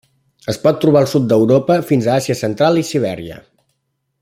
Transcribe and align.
Es 0.53 0.57
pot 0.63 0.79
trobar 0.85 1.03
al 1.03 1.09
sud 1.11 1.27
d'Europa 1.33 1.77
fins 1.91 2.07
a 2.09 2.15
Àsia 2.23 2.39
central 2.41 2.83
i 2.83 2.85
Sibèria. 2.91 3.39